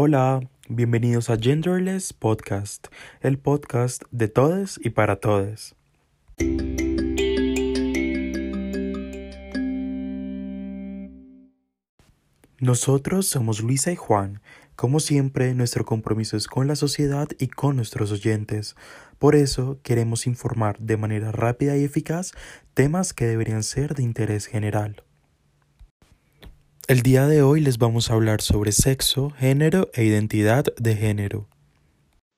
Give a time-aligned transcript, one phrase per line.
[0.00, 2.86] Hola, bienvenidos a Genderless Podcast,
[3.20, 5.74] el podcast de todes y para todes.
[12.60, 14.40] Nosotros somos Luisa y Juan.
[14.76, 18.76] Como siempre, nuestro compromiso es con la sociedad y con nuestros oyentes.
[19.18, 22.34] Por eso, queremos informar de manera rápida y eficaz
[22.72, 25.02] temas que deberían ser de interés general.
[26.88, 31.46] El día de hoy les vamos a hablar sobre sexo, género e identidad de género.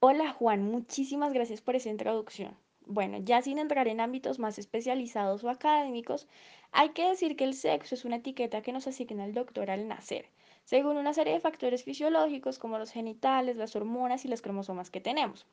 [0.01, 2.57] Hola Juan, muchísimas gracias por esa introducción.
[2.85, 6.27] Bueno, ya sin entrar en ámbitos más especializados o académicos,
[6.73, 9.87] hay que decir que el sexo es una etiqueta que nos asigna el doctor al
[9.87, 10.27] nacer,
[10.65, 15.01] según una serie de factores fisiológicos como los genitales, las hormonas y los cromosomas que
[15.01, 15.47] tenemos.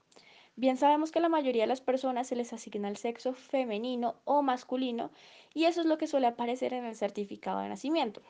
[0.59, 4.41] Bien sabemos que la mayoría de las personas se les asigna el sexo femenino o
[4.41, 5.11] masculino
[5.53, 8.23] y eso es lo que suele aparecer en el certificado de nacimiento.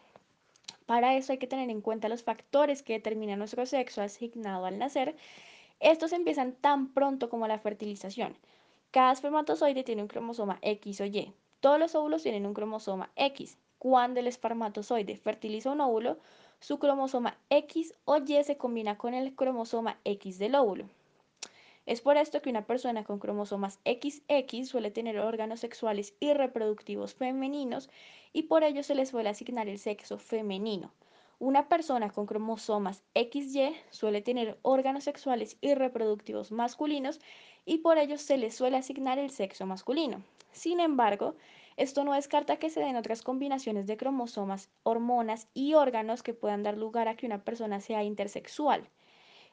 [0.88, 4.80] Para eso hay que tener en cuenta los factores que determinan nuestro sexo asignado al
[4.80, 5.18] nacer.
[5.82, 8.38] Estos empiezan tan pronto como la fertilización.
[8.92, 11.34] Cada espermatozoide tiene un cromosoma X o Y.
[11.60, 13.58] Todos los óvulos tienen un cromosoma X.
[13.80, 16.18] Cuando el espermatozoide fertiliza un óvulo,
[16.62, 20.86] su cromosoma X o Y se combina con el cromosoma X del óvulo.
[21.88, 27.16] Es por esto que una persona con cromosomas XX suele tener órganos sexuales y reproductivos
[27.16, 27.90] femeninos
[28.34, 30.92] y por ello se les suele asignar el sexo femenino.
[31.40, 37.22] Una persona con cromosomas XY suele tener órganos sexuales y reproductivos masculinos
[37.64, 40.22] y por ello se les suele asignar el sexo masculino.
[40.52, 41.36] Sin embargo,
[41.78, 46.64] esto no descarta que se den otras combinaciones de cromosomas, hormonas y órganos que puedan
[46.64, 48.90] dar lugar a que una persona sea intersexual.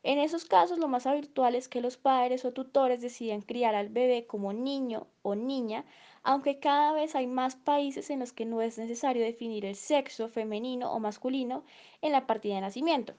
[0.05, 3.89] En esos casos, lo más habitual es que los padres o tutores decidan criar al
[3.89, 5.87] bebé como niño o niña,
[6.23, 10.29] aunque cada vez hay más países en los que no es necesario definir el sexo
[10.29, 11.65] femenino o masculino
[12.03, 13.15] en la partida de nacimiento.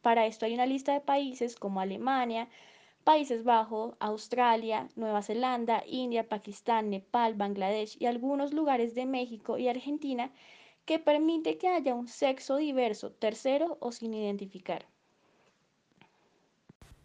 [0.00, 2.48] Para esto hay una lista de países como Alemania,
[3.04, 9.68] Países Bajos, Australia, Nueva Zelanda, India, Pakistán, Nepal, Bangladesh y algunos lugares de México y
[9.68, 10.32] Argentina
[10.86, 14.86] que permite que haya un sexo diverso, tercero o sin identificar.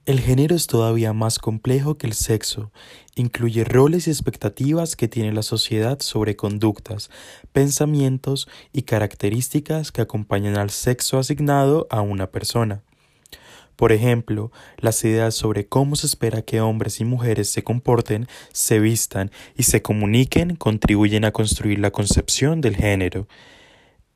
[0.06, 2.72] El género es todavía más complejo que el sexo.
[3.16, 7.10] Incluye roles y expectativas que tiene la sociedad sobre conductas,
[7.54, 12.84] pensamientos y características que acompañan al sexo asignado a una persona.
[13.76, 18.80] Por ejemplo, las ideas sobre cómo se espera que hombres y mujeres se comporten, se
[18.80, 23.28] vistan y se comuniquen contribuyen a construir la concepción del género.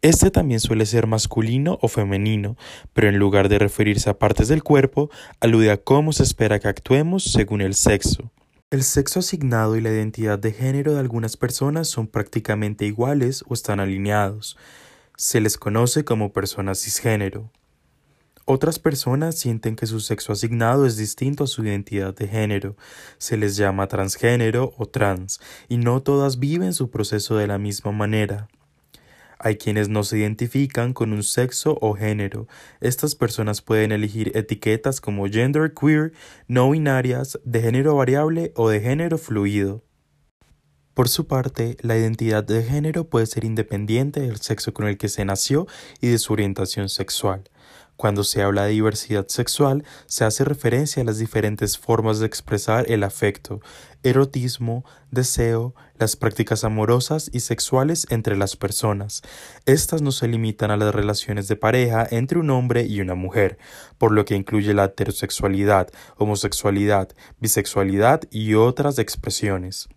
[0.02, 2.56] Este también suele ser masculino o femenino,
[2.94, 5.10] pero en lugar de referirse a partes del cuerpo,
[5.42, 8.32] alude a cómo se espera que actuemos según el sexo.
[8.72, 13.54] El sexo asignado y la identidad de género de algunas personas son prácticamente iguales o
[13.54, 14.58] están alineados.
[15.18, 17.52] Se les conoce como personas cisgénero.
[18.46, 22.78] Otras personas sienten que su sexo asignado es distinto a su identidad de género.
[23.18, 27.92] Se les llama transgénero o trans, y no todas viven su proceso de la misma
[27.92, 28.48] manera.
[29.40, 32.48] Hay quienes no se identifican con un sexo o género.
[32.82, 36.12] Estas personas pueden elegir etiquetas como gender queer,
[36.48, 39.84] no binarias, de género variable o de género fluido.
[40.94, 45.08] Por su parte, la identidad de género puede ser independiente del sexo con el que
[45.08, 45.66] se nació
[46.02, 47.44] y de su orientación sexual.
[48.00, 52.90] Cuando se habla de diversidad sexual, se hace referencia a las diferentes formas de expresar
[52.90, 53.60] el afecto,
[54.04, 59.22] erotismo, deseo, las prácticas amorosas y sexuales entre las personas.
[59.66, 63.58] Estas no se limitan a las relaciones de pareja entre un hombre y una mujer,
[63.98, 67.10] por lo que incluye la heterosexualidad, homosexualidad,
[67.42, 69.90] bisexualidad y otras expresiones.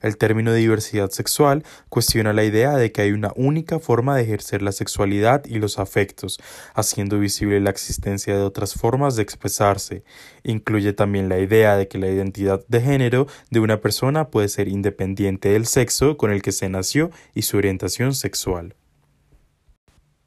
[0.00, 4.62] El término diversidad sexual cuestiona la idea de que hay una única forma de ejercer
[4.62, 6.38] la sexualidad y los afectos,
[6.74, 10.02] haciendo visible la existencia de otras formas de expresarse.
[10.42, 14.68] Incluye también la idea de que la identidad de género de una persona puede ser
[14.68, 18.76] independiente del sexo con el que se nació y su orientación sexual.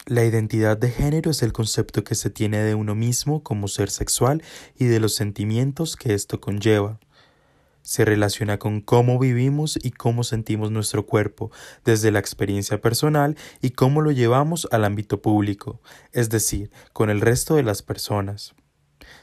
[0.06, 3.90] La identidad de género es el concepto que se tiene de uno mismo como ser
[3.90, 4.44] sexual
[4.78, 7.00] y de los sentimientos que esto conlleva
[7.84, 11.52] se relaciona con cómo vivimos y cómo sentimos nuestro cuerpo
[11.86, 15.82] desde la experiencia personal y cómo lo llevamos al ámbito público,
[16.12, 18.56] es decir, con el resto de las personas.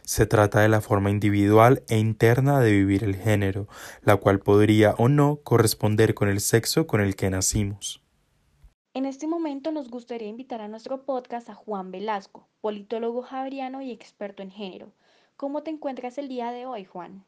[0.02, 3.66] Se trata de la forma individual e interna de vivir el género,
[4.02, 8.02] la cual podría o no corresponder con el sexo con el que nacimos.
[8.92, 13.92] En este momento nos gustaría invitar a nuestro podcast a Juan Velasco, politólogo javeriano y
[13.92, 14.92] experto en género.
[15.36, 17.24] ¿Cómo te encuentras el día de hoy, Juan?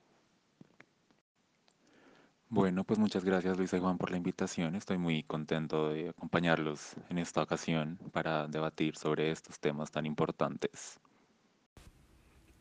[2.52, 4.74] Bueno, pues muchas gracias Luisa y Juan por la invitación.
[4.74, 11.00] Estoy muy contento de acompañarlos en esta ocasión para debatir sobre estos temas tan importantes.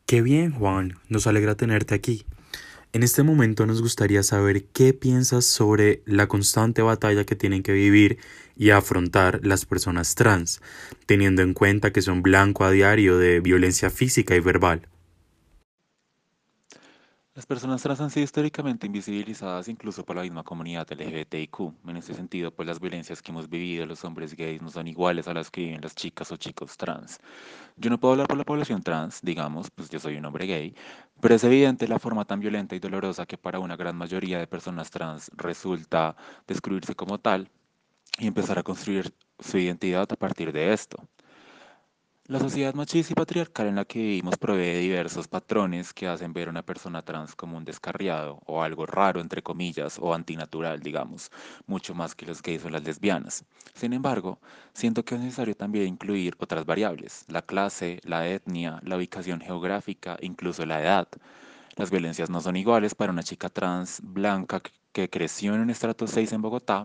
[0.06, 2.24] Qué bien, Juan, nos alegra tenerte aquí.
[2.94, 7.72] En este momento nos gustaría saber qué piensas sobre la constante batalla que tienen que
[7.72, 8.16] vivir
[8.56, 10.62] y afrontar las personas trans,
[11.04, 14.88] teniendo en cuenta que son blanco a diario de violencia física y verbal.
[17.34, 21.60] Las personas trans han sido históricamente invisibilizadas incluso por la misma comunidad LGBTIQ.
[21.88, 25.26] En ese sentido, pues las violencias que hemos vivido los hombres gays no son iguales
[25.28, 27.20] a las que viven las chicas o chicos trans.
[27.76, 30.74] Yo no puedo hablar por la población trans, digamos, pues yo soy un hombre gay,
[31.20, 34.46] pero es evidente la forma tan violenta y dolorosa que para una gran mayoría de
[34.46, 37.50] personas trans resulta descubrirse como tal
[38.18, 41.08] y empezar a construir su identidad a partir de esto.
[42.26, 46.46] La sociedad machista y patriarcal en la que vivimos provee diversos patrones que hacen ver
[46.46, 51.32] a una persona trans como un descarriado o algo raro, entre comillas, o antinatural, digamos,
[51.66, 53.44] mucho más que los gays o las lesbianas.
[53.74, 54.38] Sin embargo,
[54.72, 60.16] siento que es necesario también incluir otras variables, la clase, la etnia, la ubicación geográfica,
[60.20, 61.08] incluso la edad.
[61.74, 66.06] Las violencias no son iguales para una chica trans blanca que creció en un estrato
[66.06, 66.84] 6 en Bogotá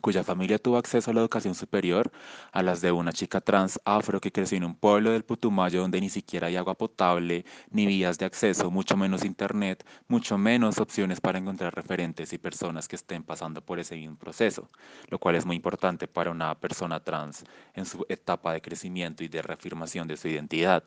[0.00, 2.10] cuya familia tuvo acceso a la educación superior,
[2.52, 6.00] a las de una chica trans afro que creció en un pueblo del Putumayo donde
[6.00, 11.20] ni siquiera hay agua potable, ni vías de acceso, mucho menos internet, mucho menos opciones
[11.20, 14.68] para encontrar referentes y personas que estén pasando por ese mismo proceso,
[15.08, 19.28] lo cual es muy importante para una persona trans en su etapa de crecimiento y
[19.28, 20.84] de reafirmación de su identidad.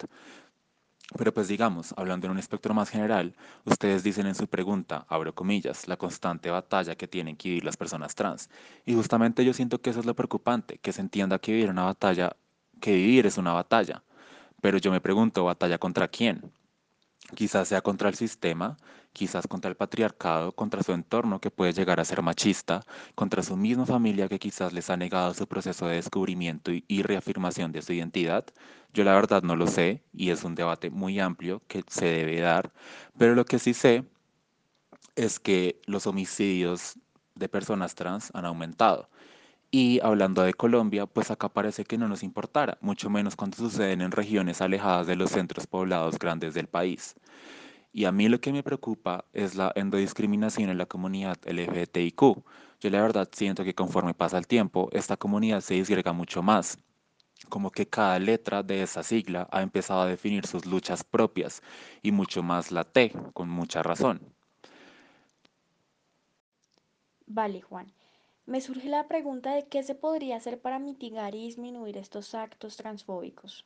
[1.17, 3.35] Pero pues digamos, hablando en un espectro más general,
[3.65, 7.75] ustedes dicen en su pregunta, abro comillas, la constante batalla que tienen que vivir las
[7.75, 8.49] personas trans.
[8.85, 11.83] Y justamente yo siento que eso es lo preocupante, que se entienda que vivir una
[11.83, 12.35] batalla,
[12.79, 14.03] que vivir es una batalla.
[14.61, 16.51] Pero yo me pregunto, ¿batalla contra quién?
[17.35, 18.77] Quizás sea contra el sistema,
[19.13, 22.85] quizás contra el patriarcado, contra su entorno que puede llegar a ser machista,
[23.15, 27.71] contra su misma familia que quizás les ha negado su proceso de descubrimiento y, reafirmación
[27.71, 28.45] de su identidad.
[28.93, 32.39] Yo la verdad no lo sé y es un debate muy amplio que se debe
[32.39, 32.71] dar,
[33.17, 34.05] pero lo que sí sé
[35.15, 36.97] es que los homicidios
[37.35, 39.09] de personas trans han aumentado.
[39.73, 44.01] Y hablando de Colombia, pues acá parece que no nos importara, mucho menos cuando suceden
[44.01, 47.15] en regiones alejadas de los centros poblados grandes del país.
[47.93, 52.21] Y a mí lo que me preocupa es la endodiscriminación en la comunidad LGBTIQ.
[52.79, 56.77] Yo la verdad siento que conforme pasa el tiempo, esta comunidad se disgrega mucho más.
[57.49, 61.61] Como que cada letra de esa sigla ha empezado a definir sus luchas propias
[62.01, 64.21] y mucho más la T, con mucha razón.
[67.25, 67.91] Vale, Juan.
[68.45, 72.77] Me surge la pregunta de qué se podría hacer para mitigar y disminuir estos actos
[72.77, 73.65] transfóbicos.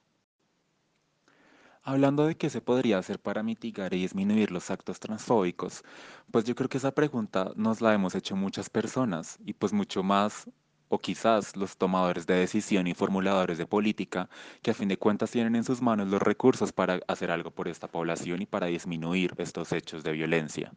[1.88, 5.84] Hablando de qué se podría hacer para mitigar y disminuir los actos transfóbicos,
[6.32, 10.02] pues yo creo que esa pregunta nos la hemos hecho muchas personas y pues mucho
[10.02, 10.50] más
[10.90, 14.30] o quizás los tomadores de decisión y formuladores de política
[14.64, 17.68] que a fin de cuentas tienen en sus manos los recursos para hacer algo por
[17.68, 20.74] esta población y para disminuir estos hechos de violencia.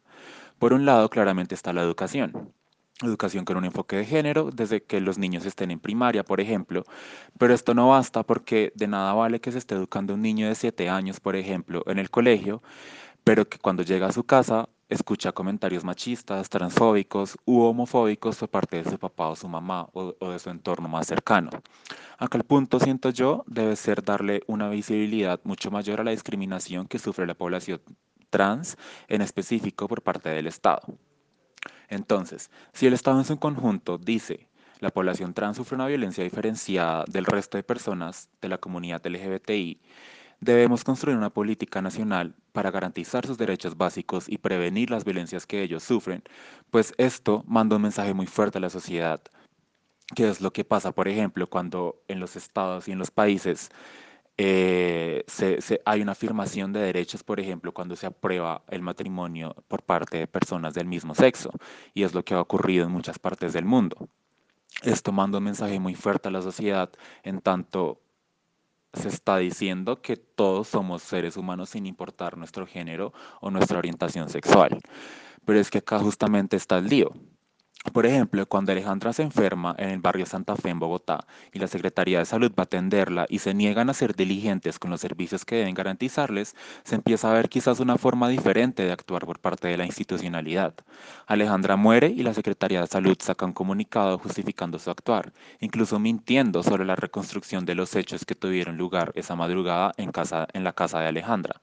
[0.59, 2.53] Por un lado, claramente está la educación
[3.03, 6.83] educación con un enfoque de género desde que los niños estén en primaria, por ejemplo.
[7.37, 10.55] Pero esto no basta porque de nada vale que se esté educando un niño de
[10.55, 12.61] 7 años, por ejemplo, en el colegio,
[13.23, 18.83] pero que cuando llega a su casa escucha comentarios machistas, transfóbicos u homofóbicos por parte
[18.83, 21.51] de su papá o su mamá o, de su entorno más cercano.
[22.17, 26.87] Acá el punto, siento yo, debe ser darle una visibilidad mucho mayor a la discriminación
[26.87, 27.81] que sufre la población
[28.31, 28.77] trans,
[29.07, 30.81] en específico por parte del Estado.
[31.89, 34.47] Entonces, si el Estado en su conjunto dice
[34.79, 39.81] la población trans sufre una violencia diferenciada del resto de personas de la comunidad LGBTI,
[40.39, 45.61] debemos construir una política nacional para garantizar sus derechos básicos y prevenir las violencias que
[45.61, 46.23] ellos sufren,
[46.71, 49.21] pues esto manda un mensaje muy fuerte a la sociedad,
[50.15, 53.69] que es lo que pasa, por ejemplo, cuando en los estados y en los países
[54.41, 55.25] eh,
[55.83, 60.27] hay una afirmación de derechos, por ejemplo, cuando se aprueba el matrimonio por parte de
[60.27, 61.51] personas del mismo sexo,
[61.93, 64.07] y es lo que ha ocurrido en muchas partes del mundo.
[64.81, 66.89] Esto manda un mensaje muy fuerte a la sociedad,
[67.23, 67.99] en tanto
[68.93, 74.29] se está diciendo que todos somos seres humanos sin importar nuestro género o nuestra orientación
[74.29, 74.79] sexual.
[75.43, 77.11] Pero es que acá justamente está el lío.
[77.93, 81.67] Por ejemplo, cuando Alejandra se enferma en el barrio Santa Fe en Bogotá y la
[81.67, 85.45] Secretaría de Salud va a atenderla y se niegan a ser diligentes con los servicios
[85.45, 89.69] que deben garantizarles, se empieza a ver quizás una forma diferente de actuar por parte
[89.69, 90.73] de la institucionalidad.
[91.25, 95.31] Alejandra muere y la Secretaría de Salud saca un comunicado justificando su actuar,
[95.61, 100.49] incluso mintiendo sobre la reconstrucción de los hechos que tuvieron lugar esa madrugada en, casa,
[100.51, 101.61] en la casa de Alejandra.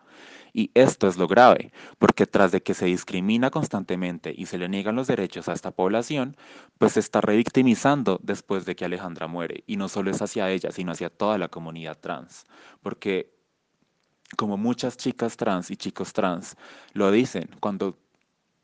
[0.59, 4.71] Y esto es lo grave, porque tras de que se discrimina constantemente y se le
[4.71, 6.35] niegan los derechos a esta población,
[6.79, 9.65] pues se está revictimizando después de que Alejandra muere.
[9.67, 12.47] Y no solo es hacia ella, sino hacia toda la comunidad trans.
[12.81, 13.37] Porque
[14.39, 16.57] como muchas chicas trans y chicos trans
[16.95, 17.99] lo dicen, cuando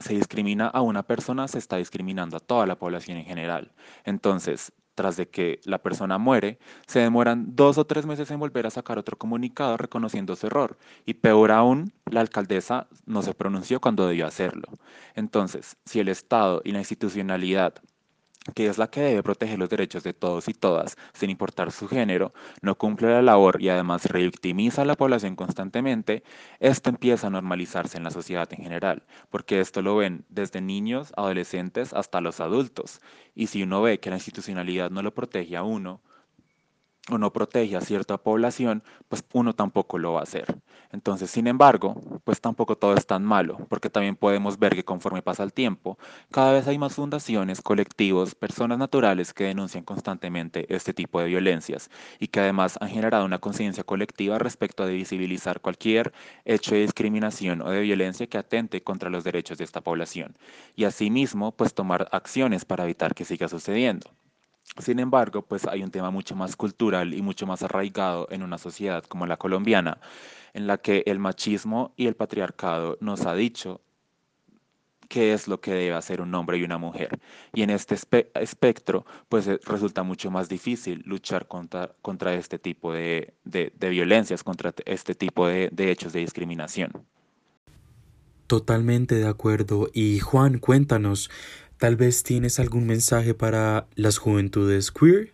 [0.00, 3.70] se discrimina a una persona, se está discriminando a toda la población en general.
[4.04, 8.66] Entonces, tras de que la persona muere, se demoran dos o tres meses en volver
[8.66, 10.78] a sacar otro comunicado reconociendo su error.
[11.06, 14.68] Y peor aún, la alcaldesa no se pronunció cuando debió hacerlo.
[15.14, 17.74] Entonces, si el Estado y la institucionalidad
[18.54, 21.88] que es la que debe proteger los derechos de todos y todas, sin importar su
[21.88, 26.22] género, no cumple la labor y además revictimiza a la población constantemente,
[26.60, 31.12] esto empieza a normalizarse en la sociedad en general, porque esto lo ven desde niños,
[31.16, 33.00] adolescentes hasta los adultos.
[33.34, 36.00] Y si uno ve que la institucionalidad no lo protege a uno,
[37.10, 40.56] o no protege a cierta población, pues uno tampoco lo va a hacer.
[40.92, 45.22] Entonces, sin embargo, pues tampoco todo es tan malo, porque también podemos ver que conforme
[45.22, 45.98] pasa el tiempo,
[46.30, 51.90] cada vez hay más fundaciones, colectivos, personas naturales que denuncian constantemente este tipo de violencias
[52.20, 56.12] y que además han generado una conciencia colectiva respecto a visibilizar cualquier
[56.44, 60.36] hecho de discriminación o de violencia que atente contra los derechos de esta población
[60.76, 64.10] y asimismo pues tomar acciones para evitar que siga sucediendo.
[64.78, 68.58] Sin embargo, pues hay un tema mucho más cultural y mucho más arraigado en una
[68.58, 69.98] sociedad como la colombiana,
[70.54, 73.80] en la que el machismo y el patriarcado nos ha dicho
[75.08, 77.20] qué es lo que debe hacer un hombre y una mujer.
[77.52, 77.96] Y en este
[78.34, 83.34] espectro, pues eh, resulta mucho más difícil luchar contra, contra este tipo de,
[83.78, 86.92] violencias, contra este tipo de hechos de discriminación.
[88.52, 89.88] Totalmente de acuerdo.
[89.94, 91.30] Y Juan, cuéntanos,
[91.82, 95.32] Tal vez tienes algún mensaje para las juventudes queer.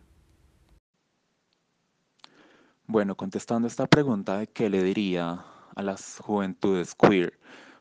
[2.86, 5.44] Bueno, contestando esta pregunta de qué le diría
[5.76, 7.38] a las juventudes queer,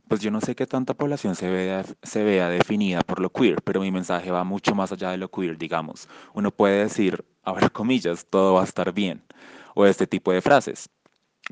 [0.10, 3.62] pues yo no sé qué tanta población se vea, se vea definida por lo queer,
[3.62, 6.10] pero mi mensaje va mucho más allá de lo queer, digamos.
[6.34, 9.24] Uno puede decir, abrir comillas, todo va a estar bien,
[9.76, 10.90] o este tipo de frases.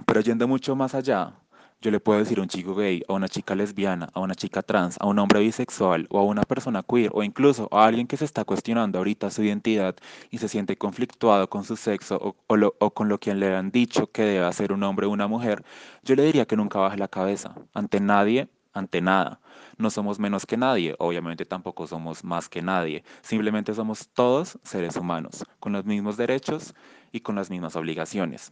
[0.06, 1.40] Pero yendo mucho más allá,
[1.86, 4.64] yo le puedo decir a un chico gay, a una chica lesbiana, a una chica
[4.64, 8.18] trans, a un hombre bisexual o a una persona queer o incluso a alguien que
[8.18, 9.96] se está cuestionando ahorita su identidad
[10.32, 14.24] y se siente conflictuado con su sexo o, con lo que le han dicho que
[14.24, 15.64] debe ser un hombre o una mujer,
[16.02, 19.40] yo le diría que nunca baje la cabeza ante nadie, ante nada.
[19.78, 24.96] No somos menos que nadie, obviamente tampoco somos más que nadie, simplemente somos todos seres
[24.96, 26.74] humanos, con los mismos derechos
[27.12, 28.52] y con las mismas obligaciones.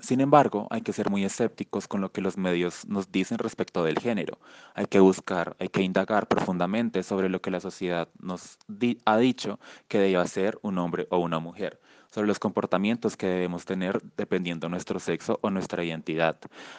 [0.00, 3.84] Sin embargo, hay que ser muy escépticos con lo que los medios nos dicen respecto
[3.84, 4.38] del género.
[4.74, 8.58] Hay que buscar, hay que indagar profundamente sobre lo que la sociedad nos
[9.04, 13.64] ha dicho que debe ser un hombre o una mujer, sobre los comportamientos que debemos
[13.64, 16.36] tener dependiendo de nuestro sexo o nuestra identidad.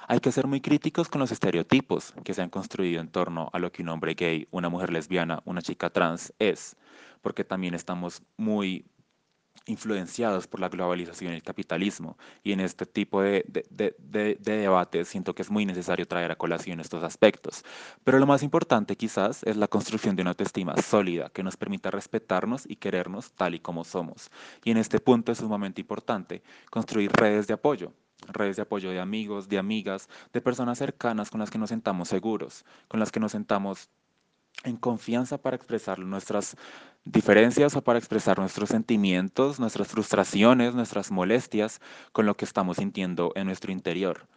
[0.07, 3.59] Hay que ser muy críticos con los estereotipos que se han construido en torno a
[3.59, 6.75] lo que un hombre gay, una mujer lesbiana, una chica trans es,
[7.21, 8.85] porque también estamos muy
[9.65, 12.17] influenciados por la globalización y el capitalismo.
[12.43, 16.79] Y en este tipo de, de, debates siento que es muy necesario traer a colación
[16.79, 17.63] estos aspectos.
[18.03, 21.91] Pero lo más importante quizás es la construcción de una autoestima sólida que nos permita
[21.91, 24.29] respetarnos y querernos tal y como somos.
[24.63, 27.93] Y en este punto es sumamente importante construir redes de apoyo,
[28.27, 32.09] redes de apoyo de amigos, de amigas, de personas cercanas con las que nos sentamos
[32.09, 33.89] seguros, con las que nos sentamos
[34.63, 36.55] en confianza para expresar nuestras
[37.05, 41.81] diferencias o para expresar nuestros sentimientos, nuestras frustraciones, nuestras molestias
[42.11, 44.27] con lo que estamos sintiendo en nuestro interior.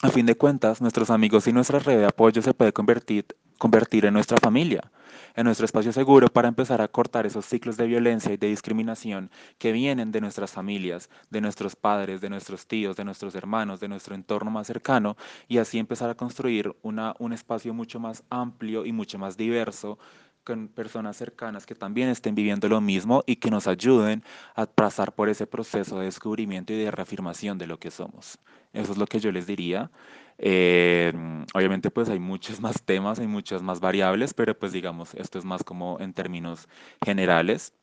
[0.00, 3.26] A fin de cuentas, nuestros amigos y nuestra red de apoyo se puede convertir,
[3.58, 4.92] convertir en nuestra familia,
[5.34, 9.28] en nuestro espacio seguro para empezar a cortar esos ciclos de violencia y de discriminación
[9.58, 13.88] que vienen de nuestras familias, de nuestros padres, de nuestros tíos, de nuestros hermanos, de
[13.88, 15.16] nuestro entorno más cercano
[15.48, 19.98] y así empezar a construir una, un espacio mucho más amplio y mucho más diverso
[20.44, 24.22] con personas cercanas que también estén viviendo lo mismo y que nos ayuden
[24.54, 28.38] a pasar por ese proceso de descubrimiento y de reafirmación de lo que somos.
[28.72, 29.90] Eso es lo que yo les diría.
[30.38, 31.12] Eh,
[31.54, 35.44] obviamente pues hay muchos más temas, hay muchas más variables, pero pues digamos, esto es
[35.44, 36.68] más como en términos
[37.04, 37.74] generales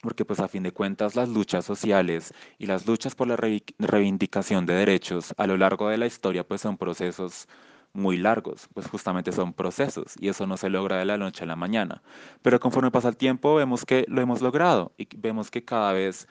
[0.00, 4.66] porque pues a fin de cuentas las luchas sociales y las luchas por la reivindicación
[4.66, 7.48] de derechos a lo largo de la historia pues son procesos
[7.92, 11.46] muy largos, pues justamente son procesos y eso no se logra de la noche a
[11.46, 12.02] la mañana.
[12.42, 16.26] Pero conforme pasa el tiempo vemos que lo hemos logrado y vemos que cada vez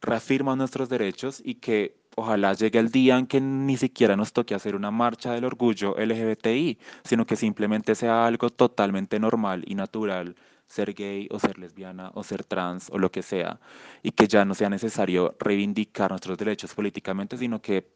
[0.00, 4.54] reafirman nuestros derechos y que ojalá llegue el día en que ni siquiera nos toque
[4.54, 10.34] hacer una marcha del orgullo LGBTI, sino que simplemente sea algo totalmente normal y natural
[10.66, 13.60] ser gay o ser lesbiana o ser trans o lo que sea,
[14.02, 17.88] y que ya no sea necesario reivindicar nuestros derechos políticamente, sino que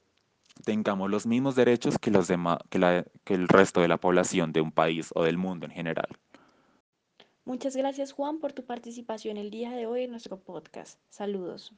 [0.64, 4.70] tengamos los mismos derechos que, los que, que el resto de la población de un
[4.70, 6.08] país o del mundo en general.
[7.44, 11.00] Muchas gracias Juan por tu participación el día de hoy en nuestro podcast.
[11.08, 11.74] Saludos.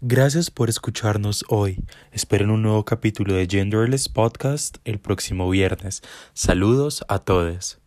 [0.00, 1.84] Gracias por escucharnos hoy.
[2.12, 6.02] Esperen un nuevo capítulo de Genderless Podcast el próximo viernes.
[6.34, 7.78] Saludos a todos.